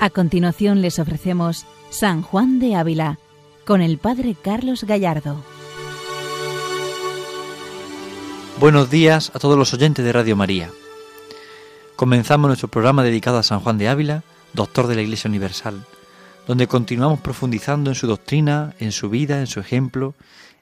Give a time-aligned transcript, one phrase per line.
[0.00, 3.18] A continuación les ofrecemos San Juan de Ávila
[3.66, 5.42] con el Padre Carlos Gallardo.
[8.60, 10.70] Buenos días a todos los oyentes de Radio María.
[11.96, 15.84] Comenzamos nuestro programa dedicado a San Juan de Ávila, doctor de la Iglesia Universal,
[16.46, 20.14] donde continuamos profundizando en su doctrina, en su vida, en su ejemplo,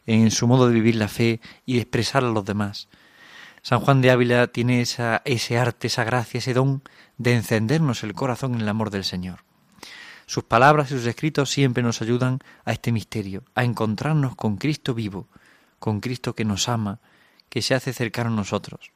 [0.07, 2.89] en su modo de vivir la fe y de expresar a los demás.
[3.67, 6.85] San Juan de Ávila tiene esa, ese arte, esa gracia, ese don
[7.19, 9.41] de encendernos el corazón en el amor del Señor.
[10.27, 14.95] Sus palabras y sus escritos siempre nos ayudan a este misterio, a encontrarnos con Cristo
[14.95, 15.27] vivo,
[15.81, 17.01] con Cristo que nos ama,
[17.49, 18.93] que se hace cercano a nosotros.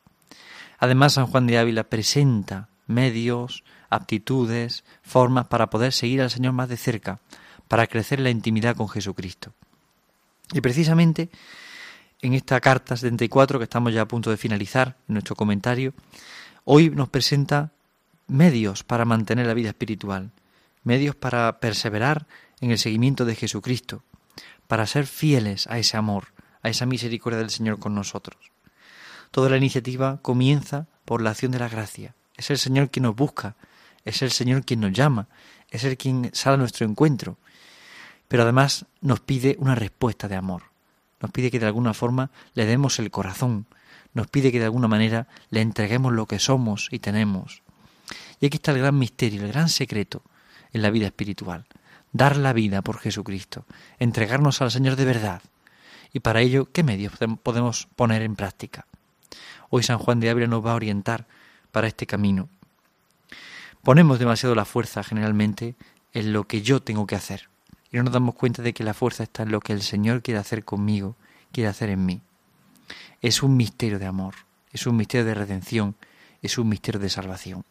[0.79, 6.69] Además, San Juan de Ávila presenta medios, aptitudes, formas para poder seguir al Señor más
[6.69, 7.19] de cerca,
[7.67, 9.53] para crecer en la intimidad con Jesucristo.
[10.53, 11.29] Y precisamente
[12.23, 15.95] en esta carta 74 que estamos ya a punto de finalizar en nuestro comentario,
[16.65, 17.73] hoy nos presenta
[18.27, 20.31] medios para mantener la vida espiritual,
[20.85, 22.27] medios para perseverar
[22.61, 24.05] en el seguimiento de Jesucristo,
[24.67, 26.29] para ser fieles a ese amor,
[26.63, 28.53] a esa misericordia del Señor con nosotros.
[29.31, 32.15] Toda la iniciativa comienza por la acción de la gracia.
[32.37, 33.57] Es el Señor quien nos busca,
[34.05, 35.29] es el Señor quien nos llama,
[35.71, 37.39] es el quien sale a nuestro encuentro,
[38.29, 40.70] pero además nos pide una respuesta de amor.
[41.21, 43.67] Nos pide que de alguna forma le demos el corazón,
[44.15, 47.63] nos pide que de alguna manera le entreguemos lo que somos y tenemos,
[48.41, 50.23] y aquí está el gran misterio, el gran secreto
[50.73, 51.67] en la vida espiritual.
[52.13, 53.67] Dar la vida por Jesucristo,
[53.99, 55.43] entregarnos al Señor de verdad.
[56.13, 57.13] Y para ello, ¿qué medios
[57.43, 58.87] podemos poner en práctica?
[59.69, 61.27] Hoy San Juan de Ávila nos va a orientar
[61.71, 62.49] para este camino.
[63.83, 65.77] Ponemos demasiado la fuerza generalmente
[66.13, 67.50] en lo que yo tengo que hacer.
[67.93, 70.23] Y no nos damos cuenta de que la fuerza está en lo que el Señor
[70.23, 71.17] quiere hacer conmigo,
[71.53, 72.21] quiere hacer en mí.
[73.21, 74.35] Es un misterio de amor,
[74.73, 75.97] es un misterio de redención,
[76.43, 77.65] es un misterio de salvación.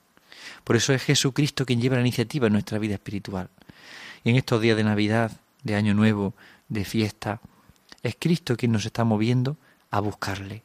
[0.64, 3.50] Por eso es Jesucristo quien lleva la iniciativa en nuestra vida espiritual.
[4.24, 5.32] Y en estos días de Navidad,
[5.64, 6.34] de Año Nuevo,
[6.68, 7.40] de fiesta,
[8.04, 9.58] es Cristo quien nos está moviendo
[9.92, 10.64] a buscarle,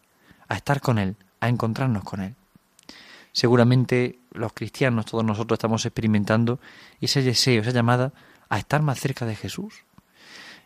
[0.48, 2.34] a estar con Él, a encontrarnos con Él.
[3.32, 6.60] Seguramente los cristianos, todos nosotros estamos experimentando
[7.00, 8.12] ese deseo, esa llamada
[8.54, 9.84] a estar más cerca de Jesús.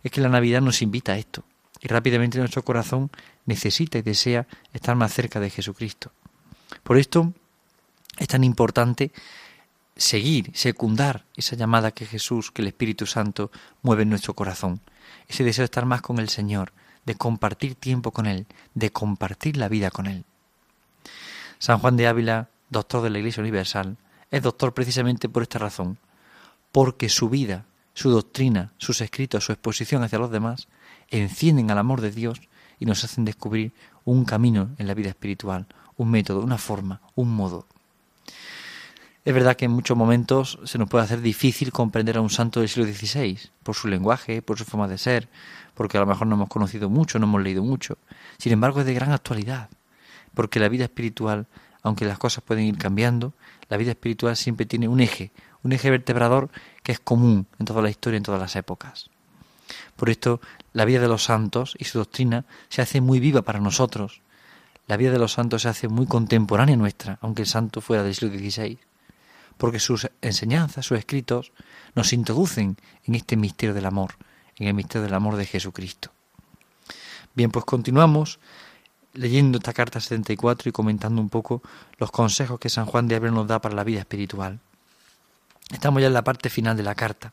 [0.03, 1.43] Es que la Navidad nos invita a esto
[1.81, 3.11] y rápidamente nuestro corazón
[3.47, 6.13] necesita y desea estar más cerca de Jesucristo.
[6.83, 7.33] Por esto
[8.19, 9.11] es tan importante
[9.97, 13.51] seguir, secundar esa llamada que Jesús, que el Espíritu Santo
[13.83, 14.81] mueve en nuestro corazón.
[15.27, 16.73] Ese deseo de estar más con el Señor,
[17.07, 20.25] de compartir tiempo con Él, de compartir la vida con Él.
[21.59, 23.97] San Juan de Ávila, doctor de la Iglesia Universal,
[24.31, 25.99] es doctor precisamente por esta razón,
[26.71, 27.65] porque su vida,
[27.99, 30.69] su doctrina, sus escritos, su exposición hacia los demás,
[31.09, 32.41] encienden al amor de Dios
[32.79, 33.73] y nos hacen descubrir
[34.05, 35.67] un camino en la vida espiritual,
[35.97, 37.67] un método, una forma, un modo.
[39.25, 42.61] Es verdad que en muchos momentos se nos puede hacer difícil comprender a un santo
[42.61, 45.29] del siglo XVI, por su lenguaje, por su forma de ser,
[45.75, 47.99] porque a lo mejor no hemos conocido mucho, no hemos leído mucho.
[48.39, 49.71] Sin embargo, es de gran actualidad,
[50.35, 51.49] porque la vida espiritual,
[51.83, 53.33] aunque las cosas pueden ir cambiando,
[53.69, 56.51] la vida espiritual siempre tiene un eje, un eje vertebrador
[56.83, 59.11] que es común en toda la historia, en todas las épocas.
[59.97, 60.41] Por esto,
[60.73, 64.23] la vida de los santos y su doctrina se hace muy viva para nosotros.
[64.87, 68.15] La vida de los santos se hace muy contemporánea nuestra, aunque el santo fuera del
[68.15, 68.79] siglo XVI
[69.59, 71.53] porque sus enseñanzas, sus escritos,
[71.95, 74.15] nos introducen en este misterio del amor,
[74.57, 76.11] en el misterio del amor de Jesucristo.
[77.35, 78.39] Bien, pues continuamos
[79.15, 81.63] leyendo esta carta 74 y comentando un poco
[81.99, 84.61] los consejos que San Juan de Ávila nos da para la vida espiritual.
[85.71, 87.33] Estamos ya en la parte final de la carta,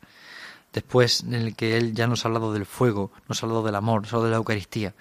[0.74, 3.76] después en el que él ya nos ha hablado del fuego, nos ha hablado del
[3.76, 4.94] amor, nos ha hablado de la Eucaristía.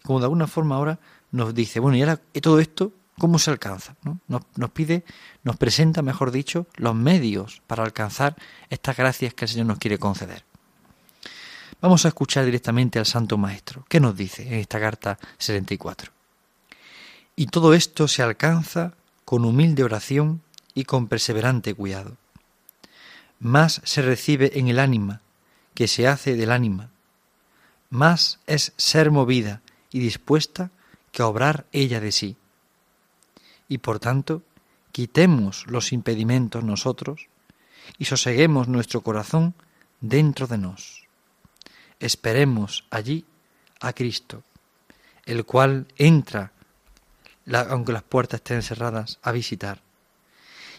[0.00, 0.98] Y como de alguna forma ahora
[1.30, 3.96] nos dice, bueno, y ahora todo esto ¿Cómo se alcanza?
[4.28, 5.04] Nos, nos, pide,
[5.42, 8.36] nos presenta, mejor dicho, los medios para alcanzar
[8.70, 10.44] estas gracias que el Señor nos quiere conceder.
[11.80, 13.84] Vamos a escuchar directamente al Santo Maestro.
[13.88, 16.17] ¿Qué nos dice en esta carta 74?
[17.38, 18.94] Y todo esto se alcanza
[19.24, 20.42] con humilde oración
[20.74, 22.16] y con perseverante cuidado.
[23.38, 25.20] Más se recibe en el ánima
[25.72, 26.90] que se hace del ánima.
[27.90, 29.62] Más es ser movida
[29.92, 30.72] y dispuesta
[31.12, 32.36] que obrar ella de sí
[33.68, 34.42] y por tanto
[34.90, 37.28] quitemos los impedimentos nosotros
[37.98, 39.54] y soseguemos nuestro corazón
[40.00, 41.04] dentro de nos.
[42.00, 43.24] Esperemos allí
[43.78, 44.42] a Cristo,
[45.24, 46.50] el cual entra,
[47.54, 49.82] aunque las puertas estén cerradas, a visitar,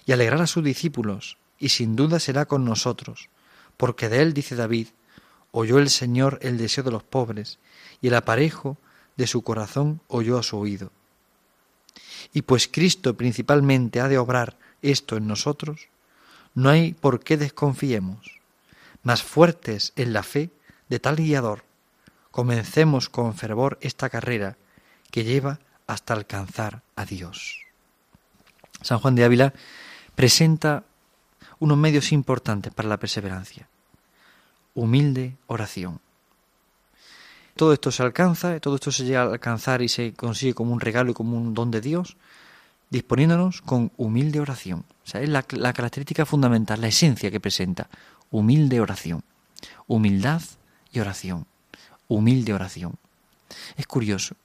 [0.06, 3.30] y alegrar a sus discípulos, y sin duda será con nosotros,
[3.78, 4.88] porque de él, dice David,
[5.52, 7.60] oyó el Señor el deseo de los pobres,
[8.02, 8.78] y el aparejo
[9.18, 10.92] de su corazón oyó a su oído.
[12.34, 15.88] Y pues Cristo principalmente ha de obrar esto en nosotros,
[16.54, 18.40] no hay por qué desconfiemos.
[19.04, 20.50] Más fuertes en la fe
[20.90, 21.64] de tal guiador,
[22.32, 24.58] comencemos con fervor esta carrera
[25.12, 25.60] que lleva
[25.90, 27.66] hasta alcanzar a Dios.
[28.82, 29.54] San Juan de Ávila
[30.14, 30.84] presenta
[31.58, 33.68] unos medios importantes para la perseverancia.
[34.76, 36.00] Humilde oración.
[37.56, 40.80] Todo esto se alcanza, todo esto se llega a alcanzar y se consigue como un
[40.80, 42.18] regalo y como un don de Dios,
[42.92, 44.86] disponiéndonos con humilde oración.
[45.12, 47.90] O es la, característica fundamental, la esencia que presenta.
[48.30, 49.24] Humilde oración.
[49.88, 50.44] Humildad
[50.94, 51.48] y oración.
[52.08, 52.96] Humilde oración.
[53.78, 54.36] Es curioso.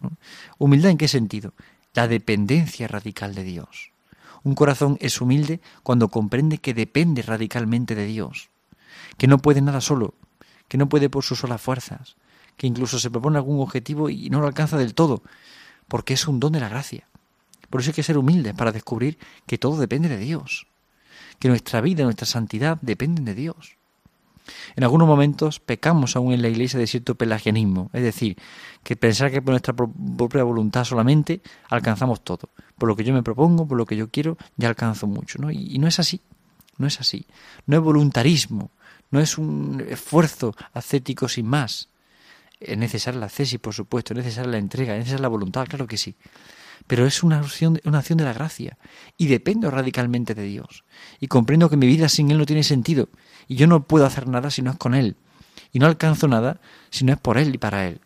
[0.58, 1.54] ¿Humildad en qué sentido?
[1.94, 3.92] La dependencia radical de Dios.
[4.42, 8.50] Un corazón es humilde cuando comprende que depende radicalmente de Dios,
[9.16, 10.14] que no puede nada solo,
[10.68, 12.16] que no puede por sus solas fuerzas,
[12.56, 15.22] que incluso se propone algún objetivo y no lo alcanza del todo,
[15.88, 17.08] porque es un don de la gracia.
[17.70, 20.66] Por eso hay que ser humildes para descubrir que todo depende de Dios,
[21.38, 23.76] que nuestra vida, nuestra santidad dependen de Dios.
[24.76, 28.36] En algunos momentos pecamos aún en la iglesia de cierto pelagianismo, es decir,
[28.82, 32.50] que pensar que por nuestra propia voluntad solamente alcanzamos todo.
[32.78, 35.38] Por lo que yo me propongo, por lo que yo quiero, ya alcanzo mucho.
[35.38, 35.50] ¿no?
[35.50, 36.20] Y, no es así,
[36.78, 37.26] no es así.
[37.66, 38.70] No es voluntarismo,
[39.10, 41.88] no es un esfuerzo ascético sin más.
[42.60, 45.86] Es necesaria la cesis, por supuesto, es necesaria la entrega, es necesaria la voluntad, claro
[45.86, 46.14] que sí
[46.86, 48.78] pero es una acción, de la gracia
[49.16, 50.84] y dependo radicalmente de Dios
[51.20, 53.08] y comprendo que mi vida sin Él no tiene sentido
[53.48, 55.16] y yo no puedo hacer nada si no es con Él
[55.72, 56.60] y no alcanzo nada
[56.90, 58.00] si no es por Él y para Él.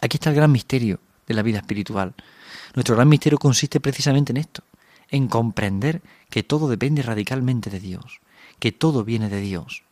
[0.00, 2.14] Aquí está el gran misterio de la vida espiritual.
[2.74, 4.62] Nuestro gran misterio consiste precisamente en esto,
[5.10, 8.20] en comprender que todo depende radicalmente de Dios,
[8.58, 9.82] que todo viene de Dios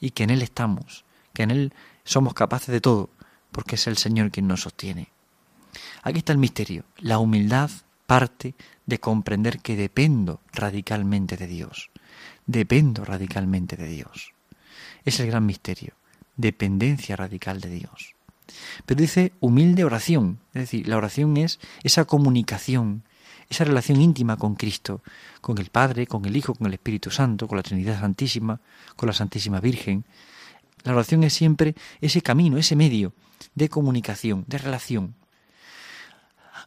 [0.00, 1.04] y que en Él estamos,
[1.34, 1.72] que en Él
[2.04, 3.10] somos capaces de todo,
[3.52, 5.08] porque es el Señor quien nos sostiene.
[6.02, 6.84] Aquí está el misterio.
[6.98, 7.70] La humildad
[8.06, 8.54] parte
[8.86, 11.90] de comprender que dependo radicalmente de Dios.
[12.46, 14.32] Dependo radicalmente de Dios.
[15.04, 15.94] Es el gran misterio.
[16.36, 18.14] Dependencia radical de Dios.
[18.86, 20.40] Pero dice humilde oración.
[20.54, 23.04] Es decir, la oración es esa comunicación,
[23.48, 25.02] esa relación íntima con Cristo,
[25.40, 28.60] con el Padre, con el Hijo, con el Espíritu Santo, con la Trinidad Santísima,
[28.96, 30.04] con la Santísima Virgen.
[30.82, 33.12] La oración es siempre ese camino, ese medio
[33.54, 35.14] de comunicación, de relación.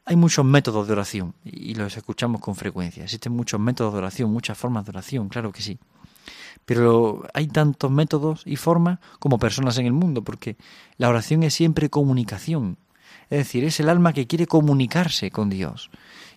[0.06, 3.06] Hay muchos métodos de oración y los escuchamos con frecuencia.
[3.06, 5.80] Existen muchos métodos de oración, muchas formas de oración, claro que sí.
[6.66, 10.58] Pero hay tantos métodos y formas como personas en el mundo, porque
[10.98, 12.78] la oración es siempre comunicación.
[13.30, 15.90] Es decir, es el alma que quiere comunicarse con Dios.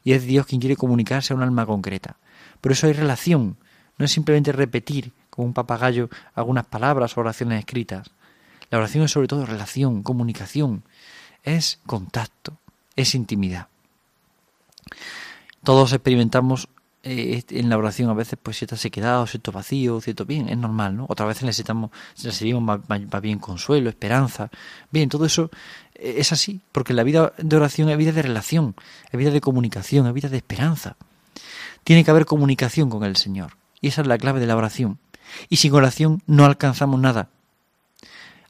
[0.05, 2.19] Y es Dios quien quiere comunicarse a un alma concreta.
[2.61, 3.57] Por eso hay relación.
[3.99, 8.11] No es simplemente repetir como un papagayo algunas palabras o oraciones escritas.
[8.71, 10.85] La oración es sobre todo relación, comunicación.
[11.43, 12.59] Es contacto
[12.97, 13.69] es intimidad.
[15.63, 16.69] Todos experimentamos
[17.03, 20.59] eh, en la oración a veces pues cierta sequedad o cierto vacío, cierto bien, es
[20.59, 21.07] normal, ¿no?
[21.09, 21.91] Otras veces necesitamos,
[22.21, 24.51] recibimos más, bien consuelo, esperanza.
[24.91, 25.51] Bien, todo eso
[25.95, 28.75] eh, es así, porque la vida de oración es vida de relación,
[29.13, 30.97] es vida de comunicación, es vida de esperanza.
[31.85, 33.57] Tiene que haber comunicación con el Señor.
[33.81, 34.99] Y esa es la clave de la oración.
[35.49, 37.29] Y sin oración no alcanzamos nada.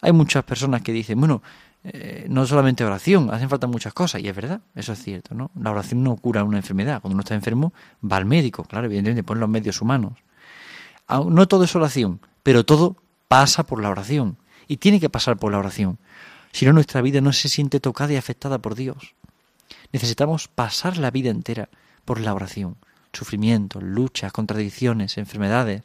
[0.06, 1.42] Hay muchas personas que dicen, bueno,
[1.82, 5.50] eh, no solamente oración, hacen falta muchas cosas, y es verdad, eso es cierto, ¿no?
[5.60, 7.72] La oración no cura una enfermedad, cuando uno está enfermo
[8.08, 10.12] va al médico, claro, evidentemente ponen los medios humanos.
[11.08, 12.94] No todo es oración, pero todo
[13.26, 15.98] pasa por la oración, y tiene que pasar por la oración,
[16.52, 19.16] si no nuestra vida no se siente tocada y afectada por Dios.
[19.90, 21.68] Necesitamos pasar la vida entera
[22.04, 22.76] por la oración,
[23.12, 25.82] sufrimientos, luchas, contradicciones, enfermedades,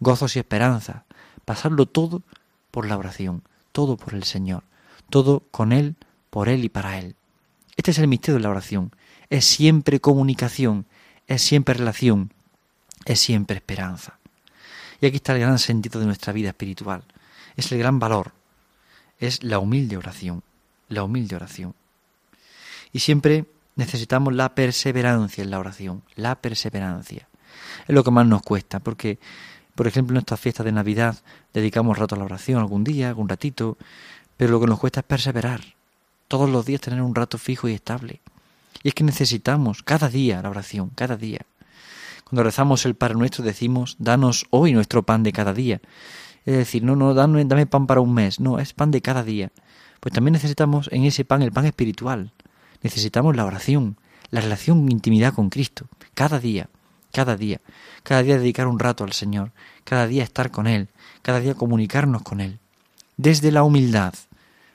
[0.00, 1.02] gozos y esperanzas,
[1.44, 2.22] pasarlo todo
[2.72, 4.64] por la oración, todo por el Señor
[5.12, 5.96] todo con Él,
[6.30, 7.14] por Él y para Él.
[7.76, 8.96] Este es el misterio de la oración.
[9.28, 10.86] Es siempre comunicación,
[11.26, 12.32] es siempre relación,
[13.04, 14.18] es siempre esperanza.
[15.02, 17.04] Y aquí está el gran sentido de nuestra vida espiritual.
[17.56, 18.32] Es el gran valor.
[19.18, 20.42] Es la humilde oración.
[20.88, 21.74] La humilde oración.
[22.90, 23.44] Y siempre
[23.76, 26.02] necesitamos la perseverancia en la oración.
[26.14, 27.28] La perseverancia.
[27.86, 29.18] Es lo que más nos cuesta, porque,
[29.74, 31.16] por ejemplo, en estas fiestas de Navidad
[31.52, 33.78] dedicamos rato a la oración algún día, algún ratito,
[34.36, 35.60] pero lo que nos cuesta es perseverar.
[36.28, 38.20] Todos los días tener un rato fijo y estable.
[38.82, 41.40] Y es que necesitamos cada día la oración, cada día.
[42.24, 45.80] Cuando rezamos el Padre Nuestro decimos, danos hoy nuestro pan de cada día.
[46.44, 49.22] Es decir, no, no, dame, dame pan para un mes, no, es pan de cada
[49.22, 49.52] día.
[50.00, 52.32] Pues también necesitamos en ese pan el pan espiritual.
[52.82, 53.96] Necesitamos la oración,
[54.30, 56.68] la relación, intimidad con Cristo, cada día,
[57.12, 57.60] cada día.
[58.02, 59.52] Cada día dedicar un rato al Señor,
[59.84, 60.88] cada día estar con Él,
[61.22, 62.58] cada día comunicarnos con Él.
[63.16, 64.14] Desde la humildad,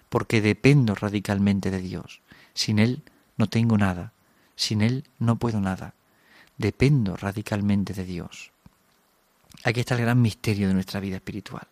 [0.09, 2.21] porque dependo radicalmente de Dios.
[2.53, 3.03] Sin Él
[3.35, 4.13] no tengo nada,
[4.55, 5.93] sin Él no puedo nada.
[6.57, 8.51] Dependo radicalmente de Dios.
[9.63, 11.67] Aquí está el gran misterio de nuestra vida espiritual.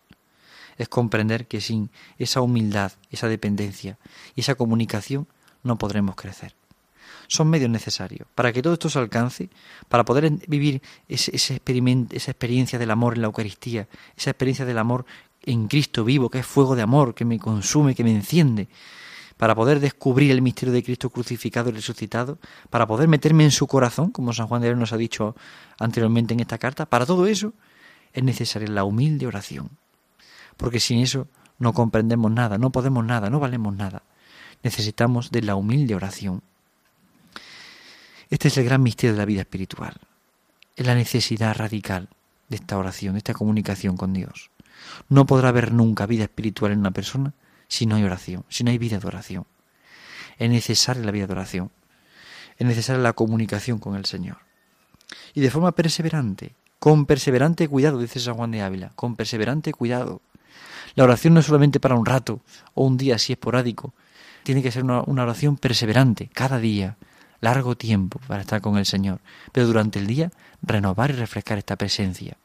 [0.76, 3.98] Es comprender que sin esa humildad, esa dependencia
[4.34, 5.26] y esa comunicación
[5.62, 6.54] no podremos crecer.
[7.28, 9.50] Son medios necesarios para que todo esto se alcance,
[9.88, 11.54] para poder vivir ese, esa
[12.30, 15.04] experiencia del amor en la Eucaristía, esa experiencia del amor
[15.42, 18.68] en Cristo vivo, que es fuego de amor, que me consume, que me enciende,
[19.36, 22.38] para poder descubrir el misterio de Cristo crucificado y resucitado,
[22.70, 25.36] para poder meterme en su corazón, como San Juan de Dios nos ha dicho
[25.78, 27.52] anteriormente en esta carta, para todo eso
[28.12, 29.70] es necesaria la humilde oración.
[30.56, 31.28] Porque sin eso
[31.58, 34.02] no comprendemos nada, no podemos nada, no valemos nada.
[34.62, 36.42] Necesitamos de la humilde oración.
[38.28, 39.94] Este es el gran misterio de la vida espiritual.
[40.74, 42.08] Es la necesidad radical
[42.48, 44.50] de esta oración, de esta comunicación con Dios.
[45.08, 47.34] No podrá haber nunca vida espiritual en una persona
[47.68, 49.46] si no hay oración, si no hay vida de oración.
[50.38, 51.70] Es necesaria la vida de oración.
[52.58, 54.38] Es necesaria la comunicación con el Señor.
[55.34, 60.20] Y de forma perseverante, con perseverante cuidado, dice San Juan de Ávila, con perseverante cuidado.
[60.94, 62.40] La oración no es solamente para un rato
[62.74, 63.94] o un día así esporádico,
[64.42, 66.96] tiene que ser una, una oración perseverante, cada día,
[67.40, 69.20] largo tiempo para estar con el Señor,
[69.52, 70.30] pero durante el día
[70.62, 72.36] renovar y refrescar esta presencia.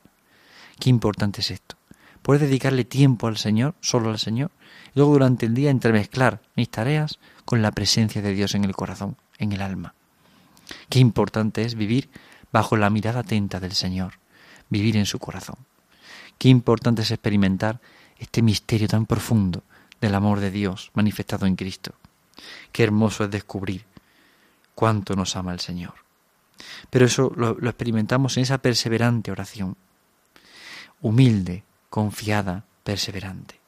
[0.80, 1.76] Qué importante es esto.
[2.22, 4.52] Poder dedicarle tiempo al Señor, solo al Señor,
[4.94, 8.76] y luego durante el día entremezclar mis tareas con la presencia de Dios en el
[8.76, 9.96] corazón, en el alma.
[10.90, 12.10] Qué importante es vivir
[12.52, 14.14] bajo la mirada atenta del Señor,
[14.70, 15.58] vivir en su corazón.
[16.38, 17.80] Qué importante es experimentar
[18.18, 19.64] este misterio tan profundo
[20.00, 21.94] del amor de Dios manifestado en Cristo.
[22.72, 23.86] Qué hermoso es descubrir
[24.82, 25.94] cuánto nos ama el Señor.
[26.90, 29.78] Pero eso lo, experimentamos en esa perseverante oración,
[31.02, 33.60] humilde, confiada, perseverante.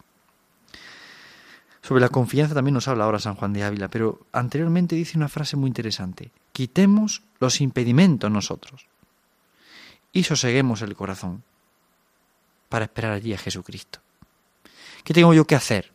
[1.83, 5.29] Sobre la confianza también nos habla ahora San Juan de Ávila, pero anteriormente dice una
[5.29, 6.31] frase muy interesante.
[6.51, 8.87] Quitemos los impedimentos nosotros
[10.13, 11.43] y soseguemos el corazón
[12.69, 13.99] para esperar allí a Jesucristo.
[15.03, 15.92] ¿Qué tengo yo que hacer?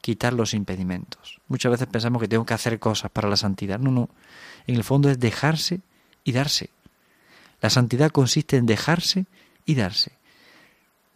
[0.00, 1.40] Quitar los impedimentos.
[1.48, 3.78] Muchas veces pensamos que tengo que hacer cosas para la santidad.
[3.78, 4.08] No, no.
[4.66, 5.80] En el fondo es dejarse
[6.24, 6.70] y darse.
[7.60, 9.26] La santidad consiste en dejarse
[9.66, 10.12] y darse.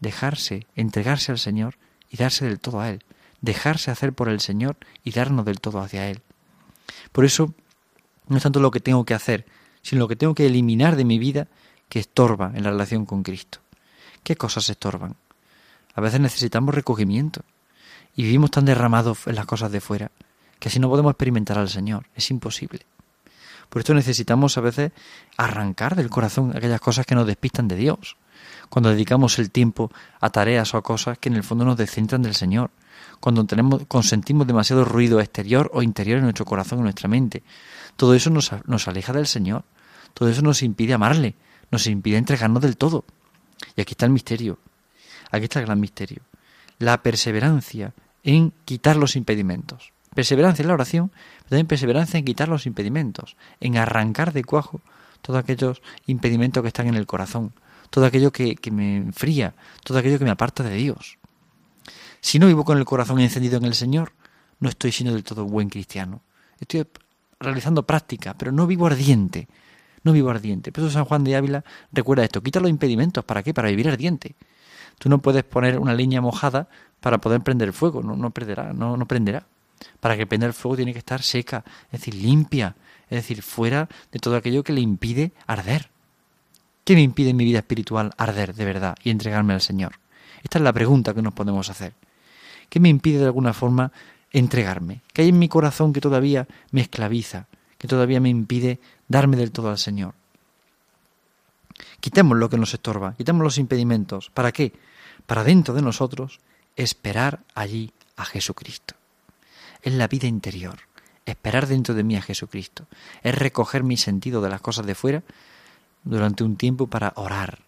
[0.00, 1.76] Dejarse, entregarse al Señor
[2.10, 3.04] y darse del todo a Él
[3.44, 6.22] dejarse hacer por el Señor y darnos del todo hacia Él.
[7.12, 7.54] Por eso,
[8.26, 9.44] no es tanto lo que tengo que hacer,
[9.82, 11.48] sino lo que tengo que eliminar de mi vida
[11.90, 13.58] que estorba en la relación con Cristo.
[14.22, 15.16] ¿Qué cosas estorban?
[15.94, 17.42] A veces necesitamos recogimiento
[18.16, 20.10] y vivimos tan derramados en las cosas de fuera
[20.58, 22.06] que así no podemos experimentar al Señor.
[22.14, 22.86] Es imposible.
[23.68, 24.92] Por esto necesitamos a veces
[25.36, 28.16] arrancar del corazón aquellas cosas que nos despistan de Dios.
[28.70, 29.90] Cuando dedicamos el tiempo
[30.20, 32.70] a tareas o a cosas que en el fondo nos descentran del Señor
[33.20, 37.42] cuando tenemos, consentimos demasiado ruido exterior o interior en nuestro corazón, en nuestra mente.
[37.96, 39.64] Todo eso nos, nos aleja del Señor.
[40.12, 41.34] Todo eso nos impide amarle,
[41.70, 43.04] nos impide entregarnos del todo.
[43.76, 44.58] Y aquí está el misterio.
[45.30, 46.22] Aquí está el gran misterio.
[46.78, 49.92] La perseverancia en quitar los impedimentos.
[50.14, 54.80] Perseverancia en la oración, pero también perseverancia en quitar los impedimentos, en arrancar de cuajo
[55.22, 57.52] todos aquellos impedimentos que están en el corazón,
[57.90, 61.18] todo aquello que, que me enfría, todo aquello que me aparta de Dios.
[62.20, 64.12] Si no vivo con el corazón encendido en el Señor,
[64.60, 66.22] no estoy siendo del todo buen cristiano.
[66.58, 66.86] Estoy
[67.38, 69.48] realizando práctica, pero no vivo ardiente.
[70.04, 70.70] No vivo ardiente.
[70.70, 72.42] Por eso San Juan de Ávila recuerda esto.
[72.42, 73.24] Quita los impedimentos.
[73.24, 73.52] ¿Para qué?
[73.52, 74.36] Para vivir ardiente.
[74.98, 76.68] Tú no puedes poner una leña mojada
[77.00, 78.02] para poder prender el fuego.
[78.02, 79.46] No, no prenderá, no, no prenderá.
[80.00, 82.76] Para que prenda el fuego tiene que estar seca, es decir, limpia,
[83.10, 85.90] es decir, fuera de todo aquello que le impide arder.
[86.84, 89.92] ¿Qué me impide en mi vida espiritual arder de verdad y entregarme al Señor?
[90.42, 91.94] Esta es la pregunta que nos podemos hacer.
[92.68, 93.92] ¿Qué me impide de alguna forma
[94.32, 95.00] entregarme?
[95.12, 97.46] ¿Qué hay en mi corazón que todavía me esclaviza?
[97.84, 100.14] Que todavía me impide darme del todo al Señor.
[102.00, 104.30] Quitemos lo que nos estorba, quitemos los impedimentos.
[104.30, 104.72] ¿Para qué?
[105.26, 106.40] Para dentro de nosotros
[106.76, 108.94] esperar allí a Jesucristo.
[109.82, 110.78] Es la vida interior,
[111.26, 112.86] esperar dentro de mí a Jesucristo.
[113.22, 115.22] Es recoger mi sentido de las cosas de fuera
[116.04, 117.58] durante un tiempo para orar,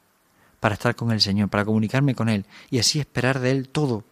[0.61, 4.03] para estar con el Señor, para comunicarme con Él y así esperar de Él todo,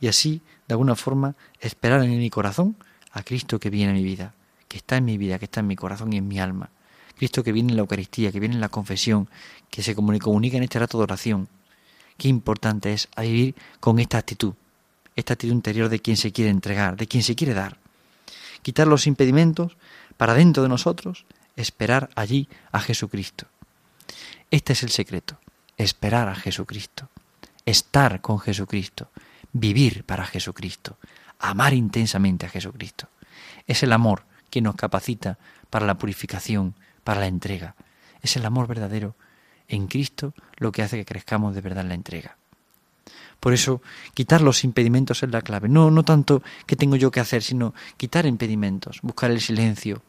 [0.00, 2.74] y así, de alguna forma, esperar en mi corazón
[3.12, 4.34] a Cristo que viene a mi vida,
[4.70, 6.70] que está en mi vida, que está en mi corazón y en mi alma.
[7.16, 9.28] Cristo que viene en la Eucaristía, que viene en la confesión,
[9.68, 11.48] que se comunica en este rato de oración.
[12.16, 14.54] Qué importante es vivir con esta actitud,
[15.16, 17.78] esta actitud interior de quien se quiere entregar, de quien se quiere dar.
[18.62, 19.76] Quitar los impedimentos
[20.16, 21.24] para dentro de nosotros,
[21.56, 23.46] esperar allí a Jesucristo.
[24.52, 25.40] Este es el secreto,
[25.78, 27.08] esperar a Jesucristo,
[27.66, 29.10] estar con Jesucristo,
[29.52, 30.96] vivir para Jesucristo,
[31.40, 33.08] amar intensamente a Jesucristo.
[33.66, 35.38] Es el amor que nos capacita
[35.70, 37.74] para la purificación, para la entrega.
[38.22, 39.14] Es el amor verdadero
[39.68, 42.36] en Cristo lo que hace que crezcamos de verdad en la entrega.
[43.38, 43.80] Por eso,
[44.12, 45.68] quitar los impedimentos es la clave.
[45.68, 50.02] No, no tanto qué tengo yo que hacer, sino quitar impedimentos, buscar el silencio,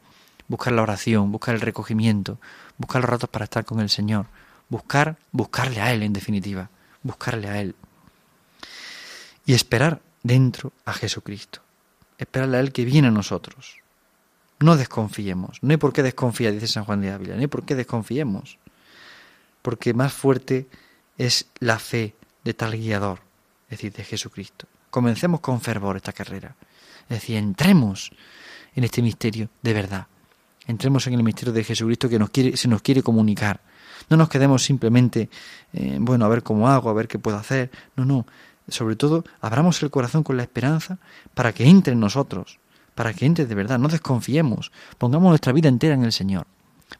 [0.48, 2.38] buscar la oración, buscar el recogimiento,
[2.76, 4.26] buscar los ratos para estar con el Señor,
[4.68, 6.68] buscar, buscarle a Él en definitiva,
[7.02, 7.74] buscarle a Él.
[9.46, 11.60] Y esperar dentro a Jesucristo,
[12.18, 13.81] esperarle a Él que viene a nosotros.
[14.62, 17.64] No desconfiemos, no hay por qué desconfiar, dice San Juan de Ávila, no hay por
[17.64, 18.58] qué desconfiemos,
[19.60, 20.68] porque más fuerte
[21.18, 22.14] es la fe
[22.44, 23.18] de tal guiador,
[23.64, 24.66] es decir, de Jesucristo.
[24.90, 26.54] Comencemos con fervor esta carrera,
[27.08, 28.12] es decir, entremos
[28.74, 30.06] en este misterio de verdad,
[30.68, 33.60] entremos en el misterio de Jesucristo que nos quiere, se nos quiere comunicar.
[34.08, 35.28] No nos quedemos simplemente,
[35.72, 37.70] eh, bueno, a ver cómo hago, a ver qué puedo hacer.
[37.96, 38.26] No, no.
[38.68, 40.98] Sobre todo, abramos el corazón con la esperanza
[41.34, 42.58] para que entre en nosotros,
[42.94, 43.78] para que entre de verdad.
[43.78, 44.72] No desconfiemos.
[44.98, 46.46] Pongamos nuestra vida entera en el Señor.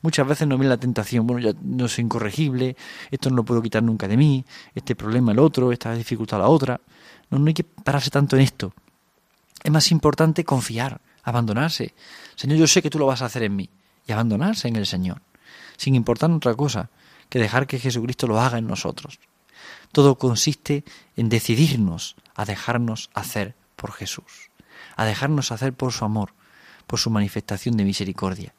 [0.01, 2.77] Muchas veces nos viene la tentación, bueno, ya no soy incorregible,
[3.11, 4.45] esto no lo puedo quitar nunca de mí,
[4.75, 6.81] este problema el otro, esta dificultad la otra.
[7.31, 8.73] No, no hay que pararse tanto en esto.
[9.63, 11.95] Es más importante confiar, abandonarse.
[12.35, 13.69] Señor, yo sé que tú lo vas a hacer en mí.
[14.07, 15.23] Y abandonarse en el Señor,
[15.77, 16.91] sin importar otra cosa
[17.29, 19.21] que dejar que Jesucristo lo haga en nosotros.
[19.93, 20.85] Todo consiste
[21.17, 24.51] en decidirnos a dejarnos hacer por Jesús,
[24.97, 26.35] a dejarnos hacer por su amor,
[26.87, 28.55] por su manifestación de misericordia.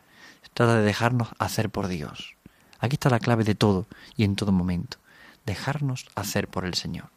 [0.53, 2.35] Trata de dejarnos hacer por Dios.
[2.79, 4.97] Aquí está la clave de todo y en todo momento.
[5.45, 7.09] Dejarnos hacer por el Señor.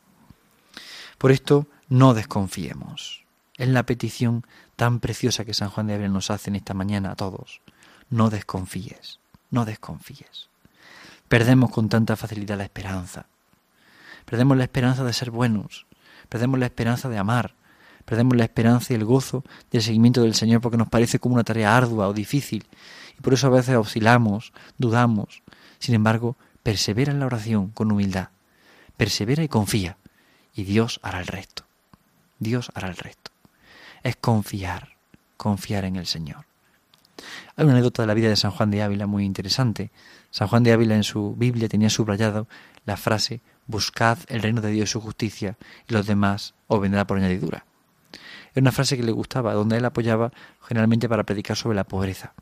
[1.19, 3.25] Por esto, no desconfiemos.
[3.57, 4.47] Es la petición
[4.77, 7.63] tan preciosa que San Juan de Ávila nos hace en esta mañana a todos.
[8.11, 9.21] No desconfíes,
[9.51, 10.49] no desconfíes.
[11.29, 13.27] Perdemos con tanta facilidad la esperanza.
[14.25, 15.87] Perdemos la esperanza de ser buenos.
[16.29, 17.55] Perdemos la esperanza de amar.
[18.07, 21.45] Perdemos la esperanza y el gozo del seguimiento del Señor porque nos parece como una
[21.45, 22.67] tarea ardua o difícil
[23.19, 25.43] y por eso a veces oscilamos, dudamos.
[25.79, 28.29] Sin embargo, persevera en la oración con humildad.
[28.97, 29.99] Persevera y confía.
[30.55, 31.65] Y Dios hará el resto.
[32.39, 33.31] Dios hará el resto.
[34.03, 34.97] Es confiar,
[35.37, 36.47] confiar en el Señor.
[37.57, 39.91] Hay una anécdota de la vida de San Juan de Ávila muy interesante.
[40.31, 42.47] San Juan de Ávila en su Biblia tenía subrayado
[42.85, 45.57] la frase Buscad el reino de Dios y su justicia,
[45.89, 47.65] y los demás os vendrá por añadidura.
[48.57, 50.33] Era una frase que le gustaba, donde él apoyaba
[50.67, 52.33] generalmente para predicar sobre la pobreza.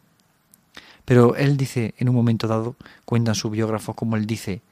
[1.04, 4.62] Pero él dice, en un momento dado, cuentan sus biógrafos como él dice,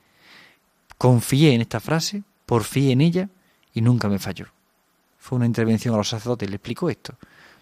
[0.98, 3.28] confié en esta frase, porfié en ella
[3.74, 4.46] y nunca me falló.
[5.18, 7.16] Fue una intervención a los sacerdotes, le explico esto.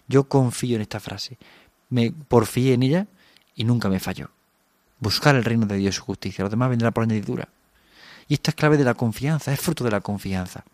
[0.07, 1.39] Yo confío en esta frase,
[1.89, 3.07] me porfié en ella
[3.55, 4.29] y nunca me falló.
[4.99, 7.49] Buscar el reino de Dios y su justicia, lo demás vendrá por añadidura.
[8.29, 10.65] Y esta es clave de la confianza, es fruto de la confianza.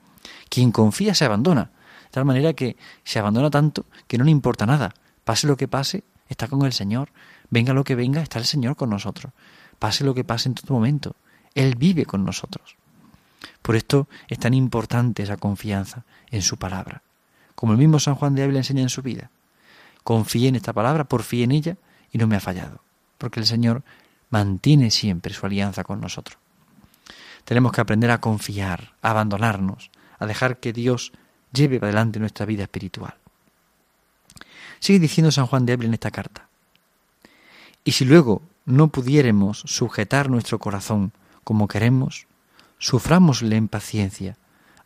[0.49, 1.71] Quien confía se abandona,
[2.07, 4.95] de tal manera que se abandona tanto que no le importa nada.
[5.25, 7.11] Pase lo que pase, está con el Señor,
[7.51, 9.33] Venga lo que venga, está el Señor con nosotros.
[9.79, 11.17] Pase lo que pase en todo momento.
[11.55, 12.77] Él vive con nosotros.
[13.63, 17.03] Por esto es tan importante esa confianza en su palabra.
[17.55, 19.31] Como el mismo San Juan de Ávila enseña en su vida.
[20.03, 21.77] Confíe en esta palabra, porfíe en ella
[22.13, 22.81] y no me ha fallado.
[23.19, 23.83] Porque el Señor
[24.31, 26.39] mantiene siempre su alianza con nosotros.
[27.45, 31.13] Tenemos que aprender a confiar, a abandonarnos, a dejar que Dios
[31.57, 33.15] lleve adelante nuestra vida espiritual.
[34.79, 36.49] Sigue diciendo San Juan de Ávila en esta carta.
[37.85, 41.13] Y si luego no pudiéramos sujetar nuestro corazón
[41.45, 42.27] como queremos,
[42.79, 44.37] sufrámosle en paciencia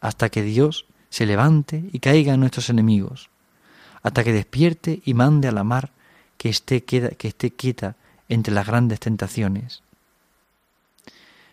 [0.01, 3.31] hasta que Dios se levante y caiga en nuestros enemigos,
[4.03, 5.91] hasta que despierte y mande a la mar
[6.39, 7.97] que esté, que esté quieta
[8.29, 9.83] entre las grandes tentaciones.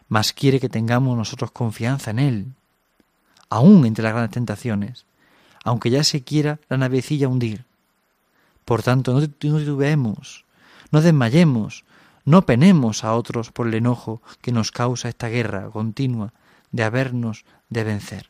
[0.07, 2.45] Mas quiere que tengamos nosotros confianza en Él,
[3.49, 5.05] aún entre las grandes tentaciones,
[5.63, 7.65] aunque ya se quiera la navecilla hundir.
[8.65, 10.45] Por tanto, no, titubeemos,
[10.91, 11.85] no desmayemos,
[12.25, 16.33] no penemos a otros por el enojo que nos causa esta guerra continua
[16.71, 18.29] de habernos de vencer.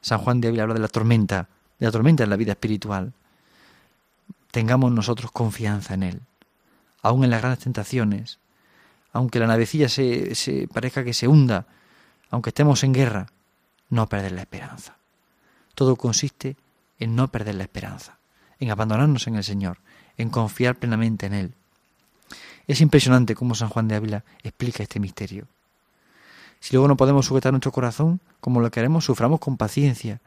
[0.00, 1.48] San Juan de Ávila habla de la tormenta,
[1.78, 3.12] de la tormenta en la vida espiritual.
[4.50, 6.20] Tengamos nosotros confianza en Él,
[7.02, 8.38] aun en las grandes tentaciones,
[9.12, 11.66] aunque la navecilla se, se parezca que se hunda,
[12.30, 13.26] aunque estemos en guerra,
[13.90, 14.96] no perder la esperanza.
[15.74, 16.56] Todo consiste
[16.98, 18.18] en no perder la esperanza,
[18.60, 19.78] en abandonarnos en el Señor,
[20.16, 21.54] en confiar plenamente en Él.
[22.66, 25.46] Es impresionante cómo San Juan de Ávila explica este misterio.
[26.60, 30.20] Si luego no podemos sujetar nuestro corazón como lo queremos, suframos con paciencia.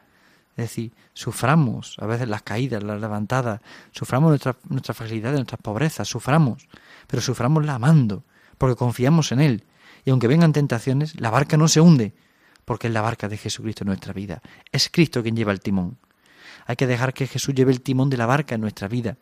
[0.52, 6.08] Es decir, suframos a veces las caídas, las levantadas, suframos nuestras nuestra fragilidades, nuestras pobrezas,
[6.08, 6.68] suframos,
[7.08, 8.24] pero suframosla amando,
[8.58, 9.64] porque confiamos en Él.
[10.06, 12.14] Y aunque vengan tentaciones, la barca no se hunde,
[12.68, 14.42] porque es la barca de Jesucristo en nuestra vida.
[14.74, 15.98] Es Cristo quien lleva el timón.
[16.66, 19.16] Hay que dejar que Jesús lleve el timón de la barca en nuestra vida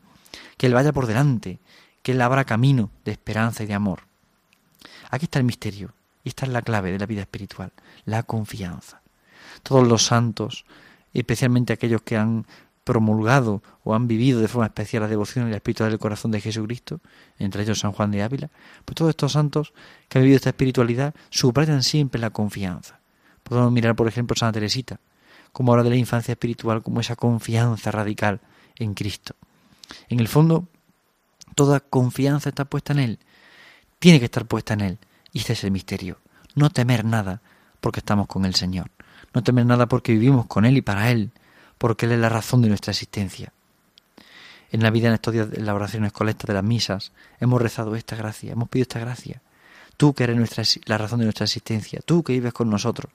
[0.57, 1.59] que Él vaya por delante,
[2.01, 4.01] que Él abra camino de esperanza y de amor.
[5.11, 5.93] Aquí está el misterio.
[6.23, 7.71] Y esta es la clave de la vida espiritual,
[8.05, 9.01] la confianza.
[9.61, 10.65] Todos los santos,
[11.13, 12.47] especialmente aquellos que han
[12.83, 16.41] promulgado o han vivido de forma especial la devoción y la espiritualidad del corazón de
[16.41, 16.99] Jesucristo,
[17.37, 18.49] entre ellos San Juan de Ávila,
[18.85, 19.73] pues todos estos santos
[20.09, 22.99] que han vivido esta espiritualidad subrayan siempre la confianza.
[23.47, 24.99] Podemos mirar, por ejemplo, Santa Teresita,
[25.51, 28.41] como habla de la infancia espiritual, como esa confianza radical
[28.75, 29.35] en Cristo.
[30.09, 30.67] En el fondo,
[31.53, 33.19] toda confianza está puesta en Él,
[33.99, 34.97] tiene que estar puesta en Él,
[35.31, 36.17] y este es el misterio.
[36.55, 37.41] No temer nada
[37.81, 38.89] porque estamos con el Señor,
[39.31, 41.29] no temer nada porque vivimos con Él y para Él,
[41.77, 43.53] porque Él es la razón de nuestra existencia.
[44.71, 47.95] En la vida, en estos días de la oración escoleta de las misas, hemos rezado
[47.95, 49.43] esta gracia, hemos pedido esta gracia.
[49.97, 53.13] Tú que eres nuestra, la razón de nuestra existencia, tú que vives con nosotros,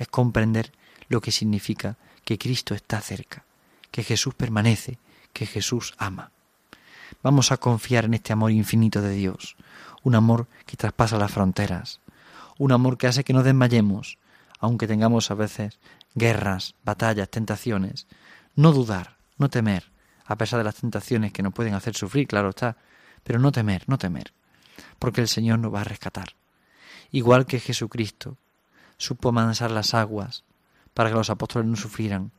[0.00, 0.72] es comprender
[1.08, 3.44] lo que significa que Cristo está cerca,
[3.90, 4.98] que Jesús permanece,
[5.32, 6.32] que Jesús ama.
[7.22, 9.56] Vamos a confiar en este amor infinito de Dios,
[10.02, 12.00] un amor que traspasa las fronteras,
[12.56, 14.18] un amor que hace que no desmayemos,
[14.58, 15.78] aunque tengamos a veces
[16.14, 18.06] guerras, batallas, tentaciones,
[18.56, 19.90] no dudar, no temer,
[20.24, 22.78] a pesar de las tentaciones que nos pueden hacer sufrir, claro está,
[23.22, 24.32] pero no temer, no temer,
[24.98, 26.36] porque el Señor nos va a rescatar.
[27.10, 28.38] Igual que Jesucristo
[29.00, 30.44] supo mansar las aguas
[30.92, 32.32] para que los apóstoles no sufrieran,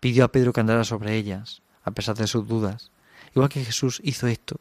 [0.00, 2.90] pidió a Pedro que andara sobre ellas, a pesar de sus dudas.
[3.34, 4.60] Igual que Jesús hizo esto,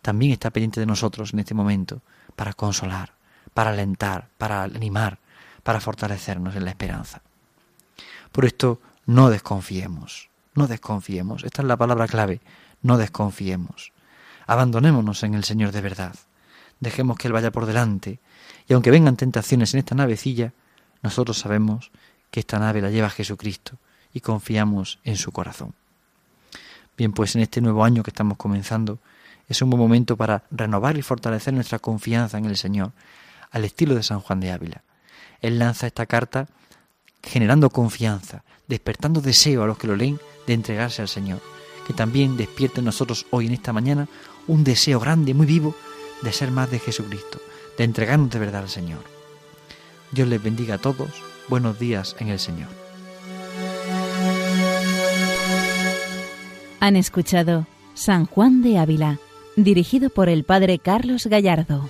[0.00, 2.00] también está pendiente de nosotros en este momento
[2.34, 3.12] para consolar,
[3.52, 5.18] para alentar, para animar,
[5.62, 7.20] para fortalecernos en la esperanza.
[8.32, 11.44] Por esto, no desconfiemos, no desconfiemos.
[11.44, 12.40] Esta es la palabra clave,
[12.80, 13.92] no desconfiemos.
[14.46, 16.16] Abandonémonos en el Señor de verdad.
[16.80, 18.20] Dejemos que Él vaya por delante.
[18.66, 20.54] Y aunque vengan tentaciones en esta navecilla,
[21.02, 21.90] nosotros sabemos
[22.30, 23.78] que esta nave la lleva Jesucristo
[24.12, 25.74] y confiamos en su corazón.
[26.96, 28.98] Bien, pues en este nuevo año que estamos comenzando,
[29.48, 32.92] es un buen momento para renovar y fortalecer nuestra confianza en el Señor,
[33.50, 34.82] al estilo de San Juan de Ávila.
[35.40, 36.48] Él lanza esta carta
[37.22, 41.40] generando confianza, despertando deseo a los que lo leen de entregarse al Señor.
[41.86, 44.08] Que también despierte en nosotros hoy en esta mañana
[44.46, 45.74] un deseo grande, muy vivo,
[46.22, 47.40] de ser más de Jesucristo,
[47.78, 49.17] de entregarnos de verdad al Señor.
[50.12, 51.08] Dios les bendiga a todos.
[51.48, 52.68] Buenos días en el Señor.
[56.80, 59.18] Han escuchado San Juan de Ávila,
[59.56, 61.88] dirigido por el Padre Carlos Gallardo.